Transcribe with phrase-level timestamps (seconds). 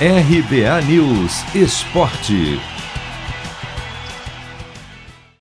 [0.00, 2.58] RBA News Esporte.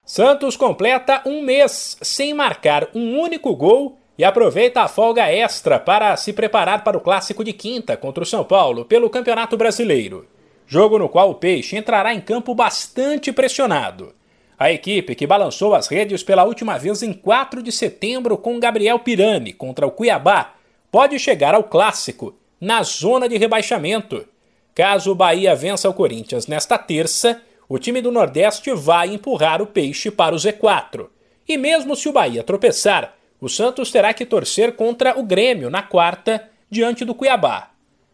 [0.05, 6.15] Santos completa um mês sem marcar um único gol e aproveita a folga extra para
[6.17, 10.27] se preparar para o clássico de quinta contra o São Paulo pelo Campeonato Brasileiro.
[10.67, 14.13] Jogo no qual o Peixe entrará em campo bastante pressionado.
[14.57, 18.99] A equipe que balançou as redes pela última vez em 4 de setembro com Gabriel
[18.99, 20.53] Pirani contra o Cuiabá
[20.91, 24.27] pode chegar ao clássico na zona de rebaixamento.
[24.75, 29.67] Caso o Bahia vença o Corinthians nesta terça, o time do Nordeste vai empurrar o
[29.67, 31.07] Peixe para o Z4.
[31.47, 35.83] E mesmo se o Bahia tropeçar, o Santos terá que torcer contra o Grêmio na
[35.83, 37.69] quarta, diante do Cuiabá.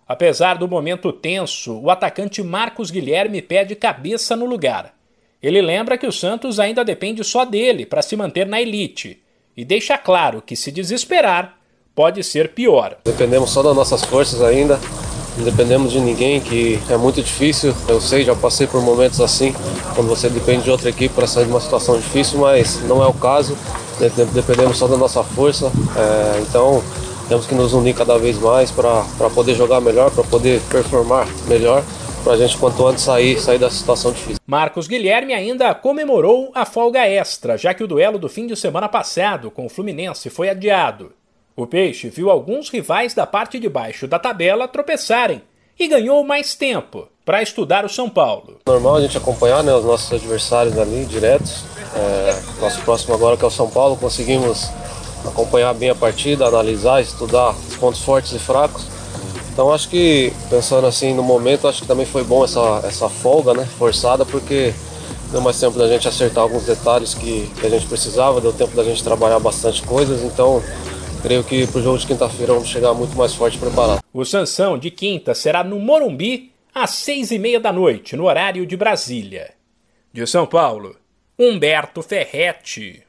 [0.08, 4.94] Apesar do momento tenso, o atacante Marcos Guilherme pede cabeça no lugar.
[5.42, 9.22] Ele lembra que o Santos ainda depende só dele para se manter na elite
[9.56, 11.58] e deixa claro que, se desesperar,
[11.94, 12.98] pode ser pior.
[13.06, 14.80] Dependemos só das nossas forças ainda,
[15.40, 17.74] não dependemos de ninguém, que é muito difícil.
[17.88, 19.56] Eu sei, já passei por momentos assim,
[19.96, 23.08] quando você depende de outra equipe para sair de uma situação difícil, mas não é
[23.08, 23.58] o caso.
[24.34, 26.82] Dependemos só da nossa força, é, então
[27.28, 31.84] temos que nos unir cada vez mais para poder jogar melhor, para poder performar melhor
[32.24, 34.40] para a gente quanto antes sair, sair da situação difícil.
[34.46, 38.90] Marcos Guilherme ainda comemorou a folga extra, já que o duelo do fim de semana
[38.90, 41.14] passado com o Fluminense foi adiado.
[41.60, 45.42] O Peixe viu alguns rivais da parte de baixo da tabela tropeçarem
[45.78, 48.60] e ganhou mais tempo para estudar o São Paulo.
[48.66, 51.66] Normal a gente acompanhar né, os nossos adversários ali diretos.
[51.94, 54.70] É, nosso próximo agora que é o São Paulo, conseguimos
[55.28, 58.88] acompanhar bem a partida, analisar, estudar os pontos fortes e fracos
[59.52, 63.54] então acho que, pensando assim no momento, acho que também foi bom essa, essa folga,
[63.54, 63.68] né?
[63.78, 64.74] Forçada, porque
[65.34, 68.74] deu mais tempo da gente acertar alguns detalhes que, que a gente precisava, deu tempo
[68.74, 70.64] da gente trabalhar bastante coisas, então
[71.22, 74.02] creio que para o jogo de quinta-feira vamos chegar muito mais forte preparado.
[74.14, 78.66] O Sansão de quinta será no Morumbi às seis e meia da noite, no horário
[78.66, 79.54] de Brasília.
[80.12, 80.96] De São Paulo,
[81.38, 83.04] Humberto Ferretti.